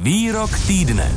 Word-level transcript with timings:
Výrok 0.00 0.50
týdne. 0.66 1.14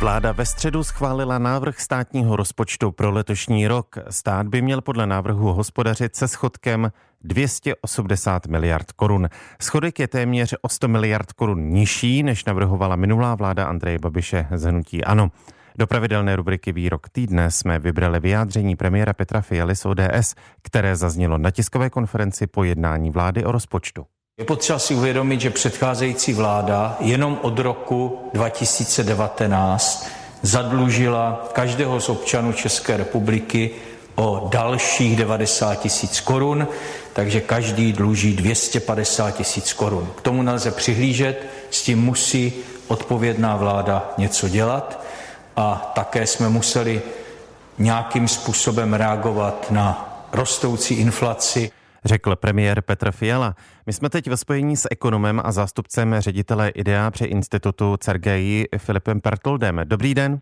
Vláda 0.00 0.32
ve 0.32 0.46
středu 0.46 0.84
schválila 0.84 1.38
návrh 1.38 1.80
státního 1.80 2.36
rozpočtu 2.36 2.92
pro 2.92 3.10
letošní 3.10 3.68
rok. 3.68 3.96
Stát 4.10 4.46
by 4.48 4.62
měl 4.62 4.80
podle 4.80 5.06
návrhu 5.06 5.52
hospodařit 5.52 6.16
se 6.16 6.28
schodkem 6.28 6.92
280 7.24 8.46
miliard 8.46 8.92
korun. 8.92 9.28
Schodek 9.60 9.98
je 9.98 10.08
téměř 10.08 10.54
o 10.62 10.68
100 10.68 10.88
miliard 10.88 11.32
korun 11.32 11.68
nižší, 11.68 12.22
než 12.22 12.44
navrhovala 12.44 12.96
minulá 12.96 13.34
vláda 13.34 13.66
Andreje 13.66 13.98
Babiše 13.98 14.46
z 14.54 14.64
Hnutí 14.64 15.04
Ano. 15.04 15.30
Do 15.78 15.86
pravidelné 15.86 16.36
rubriky 16.36 16.72
Výrok 16.72 17.08
týdne 17.08 17.50
jsme 17.50 17.78
vybrali 17.78 18.20
vyjádření 18.20 18.76
premiéra 18.76 19.12
Petra 19.12 19.40
Fialy 19.40 19.76
z 19.76 19.86
ODS, 19.86 20.34
které 20.62 20.96
zaznělo 20.96 21.38
na 21.38 21.50
tiskové 21.50 21.90
konferenci 21.90 22.46
po 22.46 22.64
jednání 22.64 23.10
vlády 23.10 23.44
o 23.44 23.52
rozpočtu. 23.52 24.06
Je 24.38 24.44
potřeba 24.44 24.78
si 24.78 24.94
uvědomit, 24.94 25.40
že 25.40 25.50
předcházející 25.50 26.32
vláda 26.32 26.96
jenom 27.00 27.38
od 27.42 27.58
roku 27.58 28.30
2019 28.34 30.10
zadlužila 30.42 31.48
každého 31.52 32.00
z 32.00 32.08
občanů 32.08 32.52
České 32.52 32.96
republiky 32.96 33.70
o 34.14 34.48
dalších 34.52 35.16
90 35.16 35.74
tisíc 35.74 36.20
korun, 36.20 36.68
takže 37.12 37.40
každý 37.40 37.92
dluží 37.92 38.36
250 38.36 39.30
tisíc 39.30 39.72
korun. 39.72 40.08
K 40.16 40.20
tomu 40.20 40.42
nelze 40.42 40.70
přihlížet, 40.70 41.46
s 41.70 41.82
tím 41.82 42.00
musí 42.00 42.52
odpovědná 42.88 43.56
vláda 43.56 44.14
něco 44.18 44.48
dělat 44.48 45.05
a 45.56 45.92
také 45.94 46.26
jsme 46.26 46.48
museli 46.48 47.02
nějakým 47.78 48.28
způsobem 48.28 48.94
reagovat 48.94 49.70
na 49.70 50.12
rostoucí 50.32 50.94
inflaci 50.94 51.70
řekl 52.06 52.36
premiér 52.36 52.80
Petr 52.80 53.12
Fiala. 53.12 53.54
My 53.86 53.92
jsme 53.92 54.10
teď 54.10 54.28
ve 54.28 54.36
spojení 54.36 54.76
s 54.76 54.88
ekonomem 54.90 55.40
a 55.44 55.52
zástupcem 55.52 56.14
ředitele 56.18 56.68
IDEA 56.68 57.10
při 57.10 57.24
institutu 57.24 57.96
Cergeji 57.96 58.66
Filipem 58.78 59.20
Pertoldem. 59.20 59.80
Dobrý 59.84 60.14
den. 60.14 60.40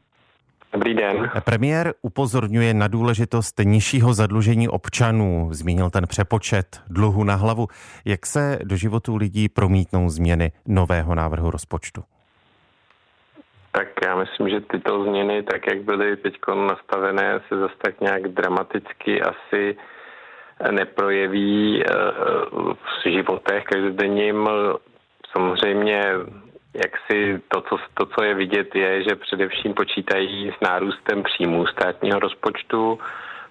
Dobrý 0.72 0.94
den. 0.94 1.30
Premiér 1.44 1.94
upozorňuje 2.02 2.74
na 2.74 2.88
důležitost 2.88 3.60
nižšího 3.64 4.14
zadlužení 4.14 4.68
občanů. 4.68 5.48
Zmínil 5.52 5.90
ten 5.90 6.06
přepočet 6.06 6.80
dluhu 6.88 7.24
na 7.24 7.34
hlavu. 7.34 7.68
Jak 8.04 8.26
se 8.26 8.58
do 8.64 8.76
životů 8.76 9.16
lidí 9.16 9.48
promítnou 9.48 10.10
změny 10.10 10.52
nového 10.66 11.14
návrhu 11.14 11.50
rozpočtu? 11.50 12.04
Tak 13.75 13.89
já 14.06 14.17
myslím, 14.17 14.48
že 14.48 14.61
tyto 14.61 15.05
změny, 15.05 15.42
tak 15.42 15.67
jak 15.67 15.83
byly 15.83 16.17
teď 16.17 16.34
nastavené, 16.55 17.41
se 17.48 17.58
zase 17.58 17.75
tak 17.83 18.00
nějak 18.00 18.28
dramaticky 18.28 19.22
asi 19.22 19.77
neprojeví 20.70 21.83
eh, 21.83 21.95
v 22.75 23.11
životech 23.11 23.64
každodenním. 23.64 24.48
Samozřejmě 25.33 26.02
jak 26.75 26.92
si 27.11 27.42
to 27.48 27.61
co, 27.61 27.78
to, 27.95 28.06
co 28.06 28.25
je 28.25 28.34
vidět, 28.34 28.75
je, 28.75 29.02
že 29.02 29.17
především 29.17 29.75
počítají 29.75 30.52
s 30.58 30.61
nárůstem 30.61 31.22
příjmů 31.22 31.67
státního 31.67 32.19
rozpočtu. 32.19 32.98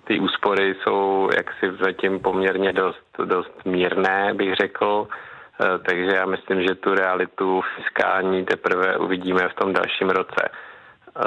Ty 0.03 0.19
úspory 0.19 0.75
jsou 0.83 1.29
jaksi 1.35 1.83
zatím 1.83 2.19
poměrně 2.19 2.73
dost, 2.73 3.05
dost 3.25 3.65
mírné, 3.65 4.33
bych 4.33 4.55
řekl. 4.55 5.07
Eh, 5.61 5.77
takže 5.77 6.15
já 6.15 6.25
myslím, 6.25 6.61
že 6.61 6.75
tu 6.75 6.95
realitu 6.95 7.61
fiskální 7.75 8.45
teprve 8.45 8.97
uvidíme 8.97 9.49
v 9.49 9.53
tom 9.53 9.73
dalším 9.73 10.09
roce. 10.09 10.49
Eh, 10.49 11.21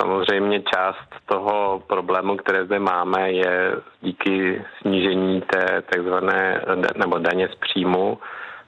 samozřejmě 0.00 0.62
část 0.62 1.08
toho 1.26 1.82
problému, 1.86 2.36
které 2.36 2.64
zde 2.64 2.78
máme, 2.78 3.32
je 3.32 3.72
díky 4.00 4.64
snížení 4.80 5.40
té 5.40 5.82
takzvané 5.82 6.62
nebo 6.96 7.18
daně 7.18 7.48
z 7.48 7.54
příjmu. 7.54 8.18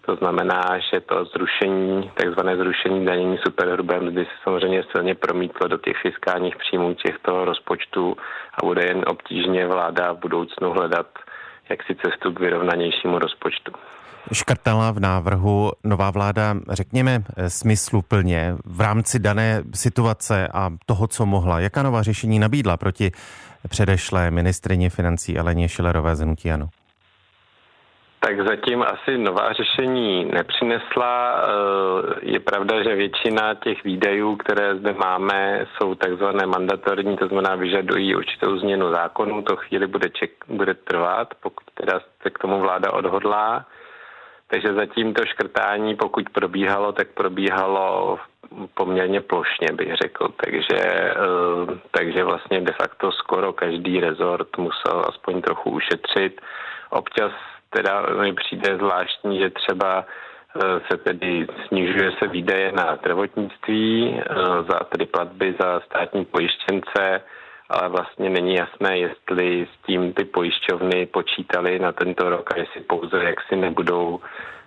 To 0.07 0.17
znamená, 0.17 0.79
že 0.79 1.01
to 1.01 1.25
zrušení, 1.25 2.11
takzvané 2.15 2.57
zrušení 2.57 3.07
danění 3.07 3.39
superhrubé 3.39 4.01
mzdy 4.01 4.25
se 4.25 4.31
samozřejmě 4.45 4.85
silně 4.91 5.15
promítlo 5.15 5.69
do 5.69 5.79
těch 5.79 5.97
fiskálních 5.97 6.57
příjmů 6.57 6.95
těchto 6.95 7.45
rozpočtů 7.45 8.17
a 8.55 8.67
bude 8.67 8.85
jen 8.85 9.05
obtížně 9.07 9.67
vláda 9.67 10.13
v 10.13 10.19
budoucnu 10.19 10.71
hledat 10.71 11.07
jaksi 11.69 11.95
cestu 11.95 12.33
k 12.33 12.41
vyrovnanějšímu 12.41 13.19
rozpočtu 13.19 13.73
škrtala 14.33 14.91
v 14.91 15.01
návrhu 15.01 15.73
nová 15.85 16.11
vláda, 16.11 16.55
řekněme, 16.71 17.23
smysluplně 17.49 18.55
v 18.65 18.81
rámci 18.81 19.19
dané 19.19 19.63
situace 19.75 20.49
a 20.55 20.71
toho, 20.87 21.07
co 21.07 21.27
mohla? 21.27 21.61
Jaká 21.61 21.83
nová 21.83 22.03
řešení 22.03 22.39
nabídla 22.39 22.77
proti 22.77 23.13
předešlé 23.69 24.31
ministrině 24.31 24.91
financí 24.91 25.39
Aleně 25.39 25.69
Šilerové 25.69 26.17
z 26.17 26.21
Hnutí 26.21 26.51
Ano? 26.51 26.69
Tak 28.21 28.47
zatím 28.49 28.83
asi 28.83 29.19
nová 29.19 29.53
řešení 29.53 30.25
nepřinesla. 30.25 31.43
Eh, 31.43 31.51
je 32.23 32.41
pravda, 32.41 32.83
že 32.83 32.95
většina 32.95 33.55
těch 33.55 33.85
výdajů, 33.85 34.37
které 34.37 34.77
zde 34.77 34.93
máme, 34.93 35.67
jsou 35.77 35.95
takzvané 35.95 36.47
mandatorní, 36.47 37.17
to 37.17 37.27
znamená 37.27 37.55
vyžadují 37.55 38.17
určitou 38.17 38.59
změnu 38.59 38.91
zákonu. 38.93 39.43
To 39.43 39.57
chvíli 39.57 39.87
bude, 39.87 40.11
ček, 40.11 40.31
bude 40.49 40.75
trvat, 40.75 41.35
pokud 41.43 41.65
teda 41.75 42.01
se 42.23 42.31
k 42.31 42.39
tomu 42.39 42.61
vláda 42.61 42.93
odhodlá. 42.93 43.67
Takže 44.51 44.75
zatím 44.75 45.15
to 45.15 45.27
škrtání, 45.27 45.97
pokud 45.97 46.31
probíhalo, 46.31 46.93
tak 46.93 47.09
probíhalo 47.09 48.19
poměrně 48.75 49.21
plošně, 49.21 49.69
bych 49.73 49.95
řekl. 49.95 50.29
Takže, 50.45 50.81
eh, 50.83 51.15
takže 51.91 52.25
vlastně 52.25 52.61
de 52.61 52.73
facto 52.73 53.13
skoro 53.13 53.53
každý 53.53 54.01
rezort 54.01 54.59
musel 54.59 55.05
aspoň 55.09 55.43
trochu 55.43 55.71
ušetřit. 55.71 56.41
Občas 56.91 57.33
teda 57.71 58.03
mi 58.23 58.33
přijde 58.33 58.77
zvláštní, 58.77 59.39
že 59.39 59.51
třeba 59.51 60.05
eh, 60.57 60.81
se 60.91 60.97
tedy 60.97 61.47
snižuje 61.69 62.13
se 62.19 62.29
výdaje 62.29 62.73
na 62.73 62.97
zdravotnictví, 62.97 64.17
eh, 64.21 64.35
za 64.69 64.79
tedy 64.79 65.07
platby 65.07 65.55
za 65.61 65.81
státní 65.81 66.25
pojištěnce, 66.25 67.21
ale 67.69 67.89
vlastně 67.89 68.31
není 68.31 68.55
jasné, 68.55 68.99
jestli 68.99 69.69
s 69.75 69.87
tím 69.87 70.13
ty 70.13 70.25
pojišťovny 70.25 71.07
počítali 71.07 71.79
na 71.79 71.93
tento 71.93 72.31
rok 72.31 72.51
a 72.53 72.59
jestli 72.59 72.81
pouze 72.81 73.25
jak 73.25 73.43
si 73.43 73.57
nebudou 73.57 74.21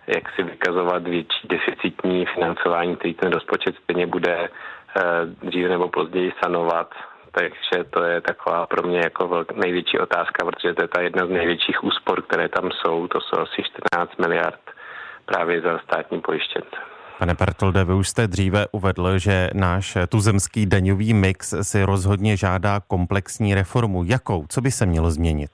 jak 0.07 0.35
si 0.35 0.43
vykazovat 0.43 1.03
větší 1.03 1.47
deficitní 1.47 2.25
financování, 2.25 2.95
který 2.95 3.13
ten 3.13 3.31
rozpočet 3.31 3.75
stejně 3.83 4.07
bude 4.07 4.37
eh, 4.39 5.01
dříve 5.43 5.69
nebo 5.69 5.89
později 5.89 6.33
sanovat. 6.43 6.93
Takže 7.31 7.83
to 7.89 8.03
je 8.03 8.21
taková 8.21 8.65
pro 8.65 8.87
mě 8.87 8.99
jako 8.99 9.45
největší 9.55 9.99
otázka, 9.99 10.45
protože 10.45 10.73
to 10.73 10.83
je 10.83 10.87
ta 10.87 11.01
jedna 11.01 11.25
z 11.25 11.29
největších 11.29 11.83
úspor, 11.83 12.21
které 12.21 12.49
tam 12.49 12.71
jsou. 12.71 13.07
To 13.07 13.21
jsou 13.21 13.39
asi 13.39 13.63
14 13.93 14.17
miliard 14.17 14.59
právě 15.25 15.61
za 15.61 15.79
státní 15.79 16.21
pojištěnce. 16.21 16.77
Pane 17.21 17.35
Pertolde, 17.35 17.83
vy 17.83 17.93
už 17.93 18.07
jste 18.07 18.27
dříve 18.27 18.65
uvedl, 18.71 19.17
že 19.17 19.49
náš 19.53 19.97
tuzemský 20.09 20.65
daňový 20.65 21.13
mix 21.13 21.53
si 21.61 21.83
rozhodně 21.83 22.37
žádá 22.37 22.79
komplexní 22.87 23.55
reformu. 23.55 24.03
Jakou? 24.03 24.45
Co 24.49 24.61
by 24.61 24.71
se 24.71 24.85
mělo 24.85 25.11
změnit? 25.11 25.49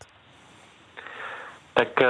Tak 1.73 2.01
eh, 2.01 2.07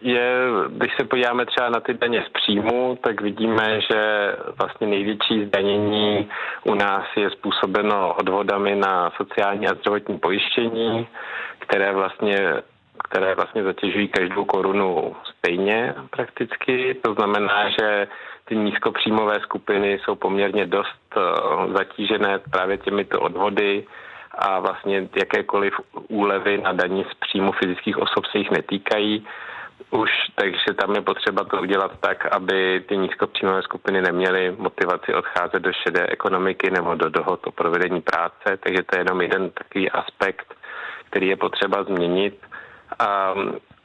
je, 0.00 0.48
když 0.68 0.92
se 0.96 1.04
podíváme 1.04 1.46
třeba 1.46 1.68
na 1.68 1.80
ty 1.80 1.94
daně 1.94 2.24
z 2.28 2.32
příjmu, 2.32 2.98
tak 3.02 3.20
vidíme, 3.20 3.80
že 3.80 4.32
vlastně 4.58 4.86
největší 4.86 5.44
zdanění 5.44 6.28
u 6.64 6.74
nás 6.74 7.04
je 7.16 7.30
způsobeno 7.30 8.14
odvodami 8.14 8.76
na 8.76 9.10
sociální 9.16 9.68
a 9.68 9.74
zdravotní 9.74 10.18
pojištění, 10.18 11.06
které 11.58 11.92
vlastně 11.92 12.62
které 13.08 13.34
vlastně 13.34 13.62
zatěžují 13.62 14.08
každou 14.08 14.44
korunu 14.44 15.16
stejně 15.38 15.94
prakticky. 16.10 16.94
To 16.94 17.14
znamená, 17.14 17.70
že 17.70 18.08
ty 18.44 18.56
nízkopříjmové 18.56 19.40
skupiny 19.40 19.98
jsou 19.98 20.14
poměrně 20.14 20.66
dost 20.66 21.02
eh, 21.16 21.20
zatížené 21.78 22.38
právě 22.38 22.78
těmito 22.78 23.20
odvody 23.20 23.86
a 24.38 24.60
vlastně 24.60 25.08
jakékoliv 25.16 25.74
úlevy 26.08 26.58
na 26.58 26.72
daní 26.72 27.04
z 27.10 27.14
příjmu 27.14 27.52
fyzických 27.52 27.98
osob 27.98 28.26
se 28.26 28.38
jich 28.38 28.50
netýkají 28.50 29.26
už, 29.90 30.10
takže 30.34 30.74
tam 30.80 30.94
je 30.94 31.00
potřeba 31.00 31.44
to 31.44 31.60
udělat 31.60 31.92
tak, 32.00 32.26
aby 32.26 32.84
ty 32.88 32.96
nízkopříjmové 32.96 33.62
skupiny 33.62 34.02
neměly 34.02 34.54
motivaci 34.58 35.14
odcházet 35.14 35.62
do 35.62 35.72
šedé 35.72 36.06
ekonomiky 36.06 36.70
nebo 36.70 36.94
do 36.94 37.08
dohod 37.10 37.46
o 37.46 37.52
provedení 37.52 38.00
práce, 38.00 38.56
takže 38.60 38.82
to 38.82 38.96
je 38.96 39.00
jenom 39.00 39.20
jeden 39.20 39.50
takový 39.50 39.90
aspekt, 39.90 40.54
který 41.10 41.28
je 41.28 41.36
potřeba 41.36 41.84
změnit. 41.84 42.46
A 42.98 43.34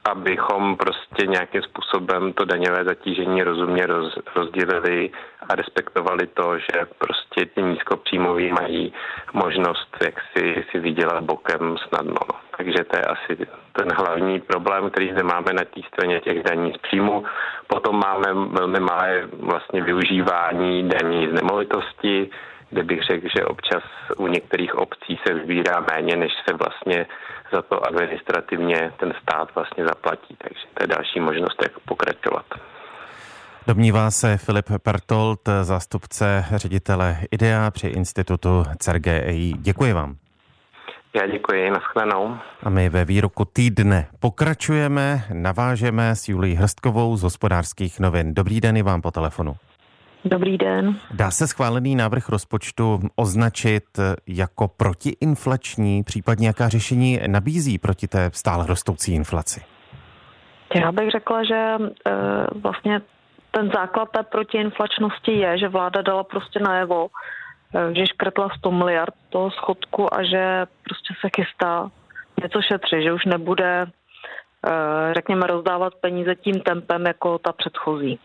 abychom 0.05 0.77
prostě 0.77 1.27
nějakým 1.27 1.61
způsobem 1.61 2.33
to 2.33 2.45
daňové 2.45 2.83
zatížení 2.83 3.43
rozumně 3.43 3.85
roz, 3.85 4.17
rozdělili 4.35 5.09
a 5.49 5.55
respektovali 5.55 6.27
to, 6.27 6.57
že 6.57 6.85
prostě 6.97 7.45
ty 7.45 7.61
nízkopříjmoví 7.61 8.51
mají 8.51 8.93
možnost, 9.33 9.97
jak 10.03 10.15
si, 10.37 10.65
si 10.71 10.79
vydělat 10.79 11.23
bokem 11.23 11.77
snadno. 11.87 12.19
No. 12.29 12.39
Takže 12.57 12.83
to 12.83 12.97
je 12.97 13.03
asi 13.03 13.47
ten 13.71 13.91
hlavní 13.91 14.39
problém, 14.41 14.89
který 14.89 15.11
zde 15.11 15.23
máme 15.23 15.53
na 15.53 15.63
té 15.63 15.81
straně 15.87 16.19
těch 16.19 16.43
daní 16.43 16.73
z 16.73 16.77
příjmu. 16.77 17.25
Potom 17.67 17.99
máme 17.99 18.33
velmi 18.33 18.79
malé 18.79 19.27
vlastně 19.33 19.81
využívání 19.81 20.89
daní 20.89 21.27
z 21.27 21.33
nemovitosti, 21.33 22.29
kde 22.71 22.83
bych 22.83 23.03
řekl, 23.03 23.27
že 23.37 23.45
občas 23.45 23.83
u 24.17 24.27
některých 24.27 24.75
obcí 24.75 25.19
se 25.27 25.33
vybírá 25.33 25.85
méně, 25.91 26.15
než 26.15 26.31
se 26.49 26.55
vlastně 26.55 27.05
za 27.53 27.61
to 27.61 27.85
administrativně 27.87 28.91
ten 28.99 29.13
stát 29.21 29.55
vlastně 29.55 29.85
zaplatí. 29.85 30.35
Takže 30.37 30.65
to 30.73 30.83
je 30.83 30.87
další 30.87 31.19
možnost, 31.19 31.63
jak 31.63 31.79
pokračovat. 31.79 32.45
Domnívá 33.67 34.11
se 34.11 34.37
Filip 34.37 34.65
Pertolt, 34.83 35.39
zástupce 35.61 36.45
ředitele 36.55 37.17
IDEA 37.31 37.71
při 37.71 37.87
institutu 37.87 38.63
CERGEI. 38.79 39.53
Děkuji 39.57 39.93
vám. 39.93 40.15
Já 41.15 41.27
děkuji, 41.27 41.69
nashledanou. 41.69 42.37
A 42.63 42.69
my 42.69 42.89
ve 42.89 43.05
výroku 43.05 43.45
týdne 43.45 44.07
pokračujeme, 44.19 45.23
navážeme 45.33 46.15
s 46.15 46.29
Julí 46.29 46.55
Hrstkovou 46.55 47.17
z 47.17 47.23
hospodářských 47.23 47.99
novin. 47.99 48.33
Dobrý 48.33 48.61
den 48.61 48.77
i 48.77 48.83
vám 48.83 49.01
po 49.01 49.11
telefonu. 49.11 49.55
Dobrý 50.25 50.57
den. 50.57 50.95
Dá 51.11 51.31
se 51.31 51.47
schválený 51.47 51.95
návrh 51.95 52.29
rozpočtu 52.29 52.99
označit 53.15 53.83
jako 54.27 54.67
protiinflační, 54.67 56.03
případně 56.03 56.47
jaká 56.47 56.69
řešení 56.69 57.19
nabízí 57.27 57.77
proti 57.77 58.07
té 58.07 58.29
stále 58.33 58.67
rostoucí 58.67 59.13
inflaci? 59.13 59.61
Já 60.75 60.91
bych 60.91 61.11
řekla, 61.11 61.43
že 61.43 61.55
e, 61.55 61.77
vlastně 62.55 63.01
ten 63.51 63.71
základ 63.73 64.09
té 64.09 64.23
protiinflačnosti 64.23 65.31
je, 65.31 65.57
že 65.57 65.67
vláda 65.67 66.01
dala 66.01 66.23
prostě 66.23 66.59
najevo, 66.59 67.07
Eh, 67.75 67.95
že 67.95 68.07
škrtla 68.07 68.49
100 68.57 68.71
miliard 68.71 69.13
toho 69.29 69.51
schodku 69.51 70.13
a 70.13 70.23
že 70.23 70.65
prostě 70.83 71.13
se 71.21 71.27
chystá 71.35 71.91
něco 72.41 72.61
šetřit, 72.61 73.03
že 73.03 73.13
už 73.13 73.25
nebude 73.25 73.81
eh, 73.81 73.91
řekněme, 75.13 75.47
rozdávat 75.47 75.95
peníze 75.95 76.35
tím 76.35 76.59
tempem 76.59 77.05
jako 77.05 77.37
ta 77.37 77.51
předchozí. 77.51 78.19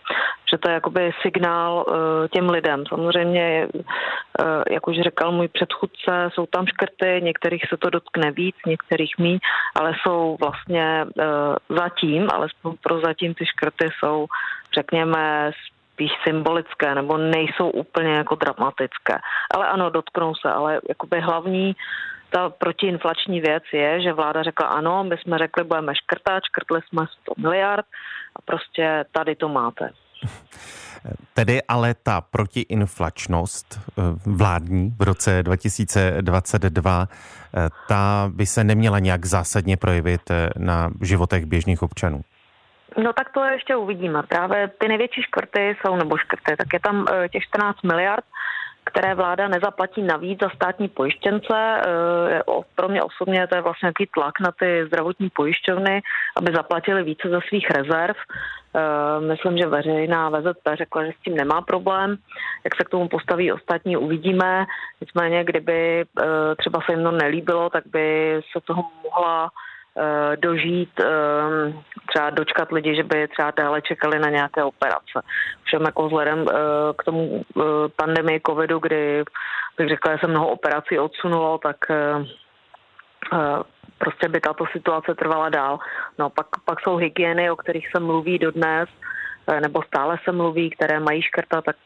Že 0.50 0.58
to 0.58 0.68
je 0.68 0.74
jakoby 0.74 1.10
signál 1.22 1.84
eh, 1.88 2.28
těm 2.28 2.50
lidem. 2.50 2.84
Samozřejmě, 2.88 3.68
jak 4.70 4.88
už 4.88 4.96
řekl 4.96 5.32
můj 5.32 5.48
předchůdce, 5.48 6.28
jsou 6.32 6.46
tam 6.46 6.66
škrty, 6.66 7.20
některých 7.22 7.62
se 7.68 7.76
to 7.76 7.90
dotkne 7.90 8.30
víc, 8.30 8.56
některých 8.66 9.18
mí, 9.18 9.38
ale 9.74 9.92
jsou 10.02 10.36
vlastně 10.40 11.06
zatím, 11.68 12.28
alespoň 12.32 12.74
pro 12.82 13.00
zatím 13.00 13.34
ty 13.34 13.46
škrty 13.46 13.88
jsou, 13.98 14.26
řekněme, 14.74 15.52
spíš 15.96 16.10
symbolické 16.28 16.94
nebo 16.94 17.16
nejsou 17.16 17.70
úplně 17.70 18.12
jako 18.12 18.34
dramatické. 18.34 19.18
Ale 19.54 19.68
ano, 19.68 19.90
dotknou 19.90 20.34
se, 20.34 20.52
ale 20.52 20.80
jakoby 20.88 21.20
hlavní 21.20 21.76
ta 22.30 22.50
protiinflační 22.50 23.40
věc 23.40 23.62
je, 23.72 24.02
že 24.02 24.12
vláda 24.12 24.42
řekla 24.42 24.66
ano, 24.66 25.04
my 25.04 25.16
jsme 25.18 25.38
řekli, 25.38 25.64
budeme 25.64 25.94
škrtat, 25.94 26.42
škrtli 26.44 26.80
jsme 26.88 27.06
100 27.22 27.32
miliard 27.36 27.86
a 28.36 28.42
prostě 28.42 29.04
tady 29.12 29.36
to 29.36 29.48
máte. 29.48 29.90
Tedy 31.34 31.62
ale 31.68 31.94
ta 31.94 32.20
protiinflačnost 32.20 33.66
eh, 33.78 34.02
vládní 34.26 34.94
v 34.98 35.02
roce 35.02 35.42
2022, 35.42 37.08
eh, 37.56 37.68
ta 37.88 38.30
by 38.34 38.46
se 38.46 38.64
neměla 38.64 38.98
nějak 38.98 39.26
zásadně 39.26 39.76
projevit 39.76 40.30
eh, 40.30 40.50
na 40.58 40.90
životech 41.00 41.46
běžných 41.46 41.82
občanů. 41.82 42.20
No 43.02 43.12
tak 43.12 43.32
to 43.32 43.44
ještě 43.44 43.76
uvidíme. 43.76 44.22
Právě 44.22 44.68
ty 44.78 44.88
největší 44.88 45.22
škrty 45.22 45.76
jsou, 45.80 45.96
nebo 45.96 46.16
škrty, 46.16 46.56
tak 46.56 46.66
je 46.72 46.80
tam 46.80 47.06
těch 47.32 47.42
14 47.42 47.82
miliard, 47.82 48.24
které 48.86 49.14
vláda 49.14 49.48
nezaplatí 49.48 50.02
navíc 50.02 50.40
za 50.42 50.48
státní 50.48 50.88
pojištěnce. 50.88 51.54
Eh, 51.54 52.42
pro 52.74 52.88
mě 52.88 53.02
osobně 53.02 53.46
to 53.46 53.54
je 53.54 53.62
vlastně 53.62 53.86
nějaký 53.86 54.06
tlak 54.14 54.40
na 54.40 54.52
ty 54.52 54.86
zdravotní 54.86 55.30
pojišťovny, 55.30 56.02
aby 56.36 56.52
zaplatili 56.54 57.02
více 57.02 57.28
ze 57.28 57.38
svých 57.48 57.70
rezerv. 57.70 58.16
Eh, 58.16 59.20
myslím, 59.20 59.58
že 59.58 59.66
veřejná 59.66 60.30
VZP 60.30 60.66
řekla, 60.74 61.04
že 61.04 61.12
s 61.12 61.22
tím 61.24 61.36
nemá 61.36 61.62
problém. 61.62 62.16
Jak 62.64 62.74
se 62.76 62.84
k 62.84 62.88
tomu 62.88 63.08
postaví 63.08 63.52
ostatní, 63.52 63.96
uvidíme. 63.96 64.66
Nicméně, 65.00 65.44
kdyby 65.44 66.04
třeba 66.58 66.80
se 66.80 66.92
jim 66.92 67.02
to 67.02 67.10
nelíbilo, 67.10 67.70
tak 67.70 67.84
by 67.86 68.40
se 68.52 68.60
toho 68.60 68.84
mohla 69.04 69.50
Eh, 69.50 69.50
dožít, 70.36 71.00
eh, 71.00 71.72
třeba 72.08 72.30
dočkat 72.30 72.72
lidi, 72.72 72.96
že 72.96 73.02
by 73.02 73.28
třeba 73.28 73.50
déle 73.56 73.82
čekali 73.82 74.18
na 74.18 74.30
nějaké 74.30 74.64
operace. 74.64 75.22
Všem 75.64 75.82
jako 75.82 76.06
vzhledem 76.06 76.46
eh, 76.48 76.54
k 76.98 77.04
tomu 77.04 77.44
pandemii 77.96 78.40
covidu, 78.46 78.78
kdy 78.78 79.24
bych 79.78 79.88
řekla, 79.88 80.12
že 80.12 80.18
se 80.20 80.26
mnoho 80.26 80.48
operací 80.48 80.98
odsunulo, 80.98 81.58
tak 81.58 81.76
prostě 83.98 84.28
by 84.28 84.40
tato 84.40 84.64
situace 84.72 85.14
trvala 85.14 85.48
dál. 85.48 85.78
No 86.18 86.30
pak, 86.30 86.46
pak 86.64 86.80
jsou 86.80 86.96
hygieny, 86.96 87.50
o 87.50 87.56
kterých 87.56 87.88
se 87.90 88.00
mluví 88.00 88.38
dodnes, 88.38 88.88
nebo 89.60 89.82
stále 89.82 90.18
se 90.24 90.32
mluví, 90.32 90.70
které 90.70 91.00
mají 91.00 91.22
škrta, 91.22 91.62
tak 91.62 91.76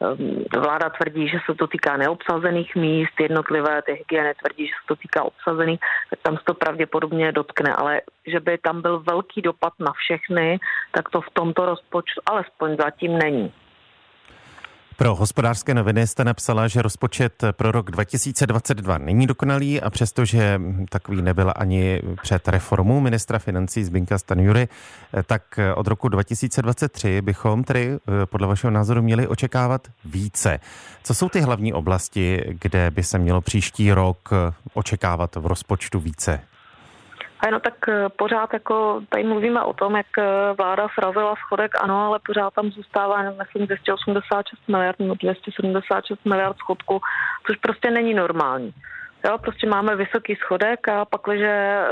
Ehm, 0.00 0.44
vláda 0.56 0.90
tvrdí, 0.90 1.28
že 1.28 1.38
se 1.46 1.54
to 1.54 1.66
týká 1.66 1.96
neobsazených 1.96 2.74
míst, 2.74 3.20
jednotlivé 3.20 3.82
ty 3.82 3.92
hygieny 3.92 4.34
tvrdí, 4.34 4.66
že 4.66 4.72
se 4.72 4.86
to 4.88 4.96
týká 4.96 5.22
obsazených, 5.22 5.80
tak 6.10 6.18
tam 6.22 6.36
se 6.36 6.44
to 6.44 6.54
pravděpodobně 6.54 7.32
dotkne, 7.32 7.74
ale 7.74 8.00
že 8.26 8.40
by 8.40 8.58
tam 8.58 8.82
byl 8.82 9.00
velký 9.00 9.42
dopad 9.42 9.72
na 9.78 9.92
všechny, 9.92 10.58
tak 10.92 11.08
to 11.08 11.20
v 11.20 11.30
tomto 11.32 11.66
rozpočtu 11.66 12.20
alespoň 12.26 12.76
zatím 12.76 13.18
není. 13.18 13.52
Pro 15.00 15.14
hospodářské 15.14 15.74
noviny 15.74 16.06
jste 16.06 16.24
napsala, 16.24 16.68
že 16.68 16.82
rozpočet 16.82 17.44
pro 17.52 17.72
rok 17.72 17.90
2022 17.90 18.98
není 18.98 19.26
dokonalý 19.26 19.80
a 19.80 19.90
přestože 19.90 20.60
takový 20.88 21.22
nebyl 21.22 21.52
ani 21.56 22.02
před 22.22 22.48
reformou 22.48 23.00
ministra 23.00 23.38
financí 23.38 23.84
Zbinka 23.84 24.18
Stanjury, 24.18 24.68
tak 25.26 25.42
od 25.74 25.86
roku 25.86 26.08
2023 26.08 27.22
bychom 27.22 27.64
tedy 27.64 27.98
podle 28.24 28.46
vašeho 28.46 28.70
názoru 28.70 29.02
měli 29.02 29.26
očekávat 29.28 29.88
více. 30.04 30.60
Co 31.02 31.14
jsou 31.14 31.28
ty 31.28 31.40
hlavní 31.40 31.72
oblasti, 31.72 32.56
kde 32.60 32.90
by 32.90 33.02
se 33.02 33.18
mělo 33.18 33.40
příští 33.40 33.92
rok 33.92 34.30
očekávat 34.74 35.36
v 35.36 35.46
rozpočtu 35.46 36.00
více? 36.00 36.40
A 37.42 37.50
no 37.50 37.60
tak 37.60 37.88
eh, 37.88 38.08
pořád 38.08 38.52
jako 38.52 39.02
tady 39.08 39.24
mluvíme 39.24 39.62
o 39.62 39.72
tom, 39.72 39.96
jak 39.96 40.06
eh, 40.18 40.24
vláda 40.58 40.88
srazila 40.94 41.34
schodek, 41.36 41.70
ano, 41.82 42.06
ale 42.06 42.18
pořád 42.26 42.54
tam 42.54 42.70
zůstává, 42.70 43.22
myslím, 43.22 43.66
286 43.66 44.68
miliard 44.68 44.98
nebo 44.98 45.14
276 45.14 46.24
miliard 46.24 46.56
schodku, 46.58 47.00
což 47.46 47.56
prostě 47.56 47.90
není 47.90 48.14
normální. 48.14 48.72
Jo, 49.24 49.38
prostě 49.38 49.66
máme 49.66 49.96
vysoký 49.96 50.36
schodek 50.36 50.88
a 50.88 51.04
pak, 51.04 51.20
když 51.26 51.42
eh, 51.42 51.84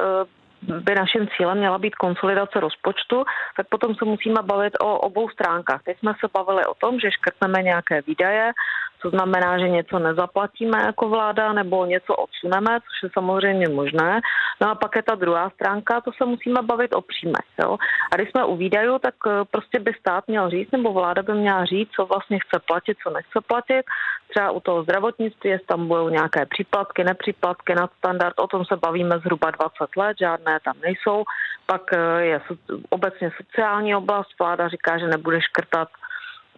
by 0.62 0.94
naším 0.94 1.28
cílem 1.36 1.58
měla 1.58 1.78
být 1.78 1.94
konsolidace 1.94 2.60
rozpočtu, 2.60 3.24
tak 3.56 3.68
potom 3.68 3.94
se 3.94 4.04
musíme 4.04 4.42
bavit 4.42 4.72
o 4.80 4.98
obou 4.98 5.28
stránkách. 5.28 5.82
Teď 5.82 5.98
jsme 5.98 6.12
se 6.20 6.26
bavili 6.34 6.66
o 6.66 6.74
tom, 6.74 7.00
že 7.00 7.10
škrtneme 7.10 7.62
nějaké 7.62 8.02
výdaje, 8.02 8.52
co 9.02 9.10
znamená, 9.10 9.58
že 9.58 9.68
něco 9.68 9.98
nezaplatíme 9.98 10.78
jako 10.86 11.08
vláda 11.08 11.52
nebo 11.52 11.86
něco 11.86 12.14
odsuneme, 12.14 12.78
což 12.80 13.02
je 13.02 13.10
samozřejmě 13.12 13.68
možné. 13.68 14.20
No 14.60 14.70
a 14.70 14.74
pak 14.74 14.96
je 14.96 15.02
ta 15.02 15.14
druhá 15.14 15.50
stránka, 15.50 16.00
to 16.00 16.10
se 16.12 16.24
musíme 16.24 16.62
bavit 16.62 16.94
o 16.94 17.00
příjmech. 17.00 17.48
Jo? 17.62 17.76
A 18.12 18.16
když 18.16 18.30
jsme 18.30 18.44
u 18.44 18.56
výdajů, 18.56 18.98
tak 18.98 19.14
eh, 19.26 19.44
prostě 19.50 19.78
by 19.78 19.92
stát 20.00 20.28
měl 20.28 20.50
říct, 20.50 20.72
nebo 20.72 20.92
vláda 20.92 21.22
by 21.22 21.32
měla 21.34 21.64
říct, 21.64 21.90
co 21.90 22.06
vlastně 22.06 22.38
chce 22.38 22.58
platit, 22.66 22.98
co 23.02 23.10
nechce 23.10 23.40
platit. 23.46 23.82
Třeba 24.28 24.50
u 24.50 24.60
toho 24.60 24.82
zdravotnictví, 24.82 25.50
jestli 25.50 25.66
tam 25.66 25.88
budou 25.88 26.08
nějaké 26.08 26.46
příplatky, 26.46 27.04
nepříplatky, 27.04 27.74
nadstandard, 27.74 28.40
o 28.40 28.46
tom 28.46 28.64
se 28.64 28.76
bavíme 28.76 29.18
zhruba 29.18 29.50
20 29.50 29.96
let, 29.96 30.16
žádné 30.20 30.58
tam 30.64 30.74
nejsou. 30.82 31.24
Pak 31.66 31.82
eh, 31.92 32.24
je 32.24 32.40
obecně 32.90 33.30
sociální 33.36 33.94
oblast, 33.94 34.28
vláda 34.38 34.68
říká, 34.68 34.98
že 34.98 35.06
nebude 35.06 35.40
škrtat 35.40 35.88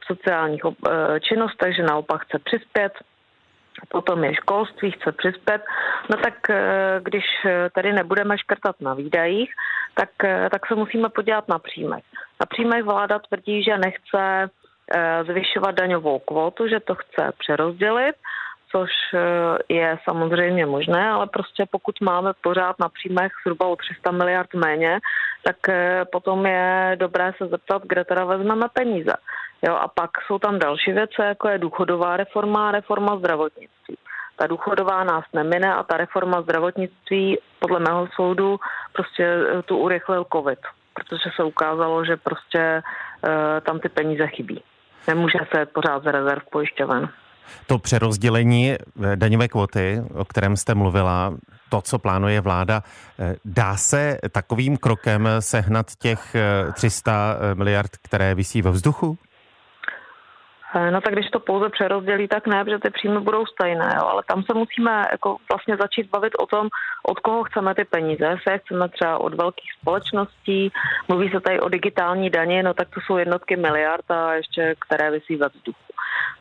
sociálních 0.06 0.62
eh, 0.64 1.20
činnostech, 1.20 1.76
že 1.76 1.82
naopak 1.82 2.24
chce 2.24 2.38
přispět. 2.38 2.92
Potom 3.88 4.24
je 4.24 4.34
školství, 4.34 4.90
chce 4.90 5.12
přispět. 5.12 5.62
No 6.10 6.16
tak 6.16 6.50
eh, 6.50 7.00
když 7.02 7.24
tady 7.74 7.92
nebudeme 7.92 8.38
škrtat 8.38 8.80
na 8.80 8.94
výdajích, 8.94 9.50
tak, 9.94 10.10
eh, 10.24 10.48
tak 10.52 10.66
se 10.66 10.74
musíme 10.74 11.08
podívat 11.08 11.48
na 11.48 11.58
příjmech. 11.58 12.04
Na 12.40 12.46
příjmech 12.46 12.84
vláda 12.84 13.18
tvrdí, 13.18 13.62
že 13.62 13.78
nechce 13.78 14.50
zvyšovat 15.26 15.74
daňovou 15.74 16.18
kvotu, 16.18 16.68
že 16.68 16.80
to 16.80 16.94
chce 16.94 17.32
přerozdělit 17.38 18.16
což 18.72 18.90
je 19.68 19.98
samozřejmě 20.08 20.66
možné, 20.66 21.10
ale 21.10 21.26
prostě 21.26 21.66
pokud 21.70 22.00
máme 22.00 22.32
pořád 22.40 22.76
na 22.78 22.88
příjmech 22.88 23.32
zhruba 23.44 23.66
o 23.66 23.76
300 23.76 24.10
miliard 24.10 24.54
méně, 24.54 24.98
tak 25.42 25.56
potom 26.12 26.46
je 26.46 26.96
dobré 27.00 27.32
se 27.38 27.46
zeptat, 27.46 27.82
kde 27.84 28.04
teda 28.04 28.24
vezmeme 28.24 28.66
peníze. 28.72 29.12
Jo, 29.62 29.74
a 29.74 29.88
pak 29.88 30.10
jsou 30.26 30.38
tam 30.38 30.58
další 30.58 30.92
věci, 30.92 31.22
jako 31.22 31.48
je 31.48 31.58
důchodová 31.58 32.16
reforma 32.16 32.72
reforma 32.72 33.16
zdravotnictví. 33.16 33.96
Ta 34.36 34.46
důchodová 34.46 35.04
nás 35.04 35.24
nemine 35.32 35.74
a 35.74 35.82
ta 35.82 35.96
reforma 35.96 36.42
zdravotnictví 36.42 37.38
podle 37.58 37.80
mého 37.80 38.08
soudu 38.14 38.60
prostě 38.92 39.24
eh, 39.24 39.62
tu 39.62 39.76
urychlil 39.78 40.26
covid, 40.32 40.58
protože 40.94 41.30
se 41.36 41.44
ukázalo, 41.44 42.04
že 42.04 42.16
prostě 42.16 42.82
uh, 42.82 43.30
tam 43.60 43.80
ty 43.80 43.88
peníze 43.88 44.26
chybí. 44.26 44.62
Nemůže 45.08 45.38
se 45.54 45.66
pořád 45.66 46.02
z 46.02 46.12
rezerv 46.12 46.42
pojišťoven. 46.50 47.08
To 47.66 47.78
přerozdělení 47.78 48.72
eh, 48.72 48.76
daňové 49.16 49.48
kvoty, 49.48 50.02
o 50.14 50.24
kterém 50.24 50.56
jste 50.56 50.74
mluvila, 50.74 51.34
to, 51.68 51.80
co 51.80 51.98
plánuje 51.98 52.40
vláda, 52.40 52.82
dá 53.44 53.76
se 53.76 54.18
takovým 54.32 54.76
krokem 54.76 55.28
sehnat 55.38 55.86
těch 55.98 56.36
300 56.72 57.36
miliard, 57.54 57.90
které 58.02 58.34
visí 58.34 58.62
ve 58.62 58.70
vzduchu? 58.70 59.18
Eh, 60.74 60.90
no 60.90 61.00
tak 61.00 61.12
když 61.14 61.30
to 61.30 61.40
pouze 61.40 61.68
přerozdělí, 61.68 62.28
tak 62.28 62.46
ne, 62.46 62.64
protože 62.64 62.78
ty 62.78 62.90
příjmy 62.90 63.20
budou 63.20 63.46
stejné, 63.46 63.94
jo. 63.96 64.06
ale 64.06 64.22
tam 64.26 64.42
se 64.42 64.54
musíme 64.54 65.06
jako 65.10 65.36
vlastně 65.52 65.76
začít 65.76 66.10
bavit 66.10 66.32
o 66.38 66.46
tom, 66.46 66.68
od 67.02 67.18
koho 67.20 67.44
chceme 67.44 67.74
ty 67.74 67.84
peníze. 67.84 68.36
Se 68.48 68.58
chceme 68.58 68.88
třeba 68.88 69.18
od 69.18 69.34
velkých 69.34 69.70
společností, 69.80 70.72
mluví 71.08 71.30
se 71.30 71.40
tady 71.40 71.60
o 71.60 71.68
digitální 71.68 72.30
daně, 72.30 72.62
no 72.62 72.74
tak 72.74 72.88
to 72.88 73.00
jsou 73.00 73.16
jednotky 73.16 73.56
miliard 73.56 74.10
a 74.10 74.34
ještě 74.34 74.74
které 74.86 75.10
vysí 75.10 75.36
ve 75.36 75.48
vzduchu. 75.48 75.89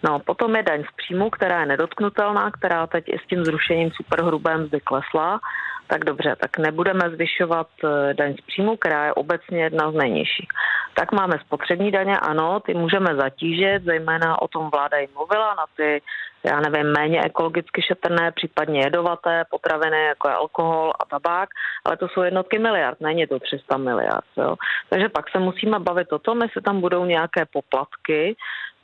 No, 0.04 0.20
potom 0.20 0.56
je 0.56 0.64
daň 0.64 0.84
z 0.84 0.96
příjmu, 0.96 1.30
která 1.30 1.60
je 1.60 1.66
nedotknutelná, 1.66 2.52
která 2.52 2.88
teď 2.88 3.04
i 3.08 3.20
s 3.20 3.28
tím 3.28 3.46
zrušením 3.46 3.92
superhrubé 3.92 4.58
mzdy 4.58 4.80
klesla. 4.80 5.40
Tak 5.88 6.06
dobře, 6.06 6.36
tak 6.36 6.58
nebudeme 6.58 7.10
zvyšovat 7.10 7.68
eh, 7.84 8.14
daň 8.14 8.34
z 8.34 8.42
příjmu, 8.42 8.78
která 8.78 9.06
je 9.06 9.14
obecně 9.14 9.64
jedna 9.64 9.92
z 9.92 9.94
nejnižších. 9.94 10.48
Tak 10.94 11.12
máme 11.12 11.40
spotřební 11.46 11.92
daně, 11.92 12.20
ano, 12.20 12.60
ty 12.60 12.74
můžeme 12.74 13.16
zatížit, 13.16 13.84
zejména 13.84 14.42
o 14.42 14.48
tom 14.48 14.70
vláda 14.70 14.98
i 14.98 15.08
mluvila, 15.16 15.54
na 15.54 15.66
ty, 15.78 16.02
já 16.44 16.60
nevím, 16.60 16.92
méně 16.92 17.22
ekologicky 17.22 17.82
šetrné, 17.82 18.32
případně 18.32 18.80
jedovaté 18.80 19.44
potraviny, 19.50 20.06
jako 20.06 20.28
je 20.28 20.34
alkohol 20.34 20.94
a 21.00 21.06
tabák, 21.06 21.50
ale 21.86 21.98
to 21.98 22.08
jsou 22.08 22.22
jednotky 22.22 22.60
miliard, 22.60 23.02
není 23.02 23.28
to 23.28 23.40
300 23.40 23.78
miliard. 23.78 24.26
Jo. 24.38 24.56
Takže 24.90 25.10
pak 25.10 25.30
se 25.30 25.40
musíme 25.40 25.80
bavit 25.80 26.14
o 26.14 26.20
tom, 26.20 26.42
jestli 26.42 26.62
tam 26.62 26.82
budou 26.82 27.06
nějaké 27.06 27.46
poplatky, 27.54 28.36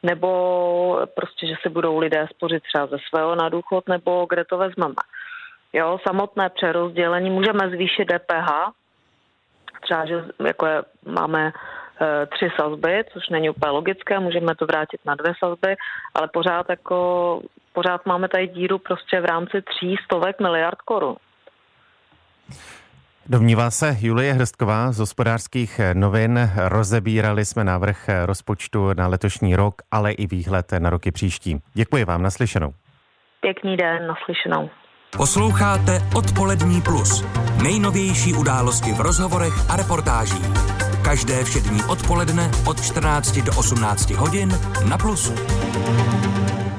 nebo 0.06 1.00
prostě, 1.16 1.48
že 1.48 1.56
si 1.62 1.70
budou 1.70 2.00
lidé 2.00 2.28
spořit 2.36 2.64
třeba 2.64 2.88
ze 2.88 2.98
svého 3.10 3.36
na 3.36 3.50
důchod, 3.50 3.90
nebo 3.90 4.26
kde 4.30 4.46
to 4.46 4.58
vezmeme. 4.58 4.96
Jo, 5.74 6.00
samotné 6.08 6.50
přerozdělení 6.50 7.30
můžeme 7.30 7.70
zvýšit 7.70 8.06
DPH, 8.06 8.50
třeba, 9.82 10.06
že 10.06 10.24
jako 10.46 10.66
je, 10.66 10.82
máme 11.06 11.48
e, 11.48 12.26
tři 12.26 12.50
sazby, 12.60 13.04
což 13.14 13.30
není 13.30 13.50
úplně 13.50 13.72
logické, 13.72 14.20
můžeme 14.20 14.56
to 14.56 14.66
vrátit 14.66 15.02
na 15.06 15.16
dvě 15.16 15.34
sazby, 15.40 15.76
ale 16.14 16.28
pořád 16.34 16.70
jako, 16.70 17.42
pořád 17.74 18.06
máme 18.06 18.28
tady 18.28 18.48
díru 18.48 18.78
prostě 18.78 19.22
v 19.22 19.26
rámci 19.26 19.62
tří 19.62 19.96
stovek 20.06 20.40
miliard 20.40 20.82
korun. 20.82 21.16
Domnívá 23.30 23.72
se 23.72 23.98
Julie 24.00 24.34
Hrstková 24.34 24.92
z 24.92 25.00
hospodářských 25.00 25.82
novin. 25.94 26.50
Rozebírali 26.56 27.46
jsme 27.46 27.64
návrh 27.64 28.10
rozpočtu 28.26 28.94
na 28.94 29.08
letošní 29.08 29.56
rok, 29.56 29.82
ale 29.92 30.12
i 30.12 30.28
výhled 30.28 30.72
na 30.80 30.90
roky 30.90 31.12
příští. 31.12 31.60
Děkuji 31.74 32.06
vám, 32.06 32.22
naslyšenou. 32.22 32.74
Pěkný 33.42 33.78
den, 33.78 34.08
naslyšenou. 34.08 34.70
Posloucháte 35.18 36.02
Odpolední 36.16 36.82
plus. 36.82 37.26
Nejnovější 37.64 38.34
události 38.34 38.92
v 38.92 39.00
rozhovorech 39.00 39.70
a 39.70 39.76
reportážích. 39.76 40.50
Každé 41.04 41.44
všední 41.44 41.84
odpoledne 41.84 42.52
od 42.68 42.82
14 42.82 43.38
do 43.38 43.52
18 43.60 44.12
hodin 44.12 44.50
na 44.90 44.98
Plusu. 44.98 45.34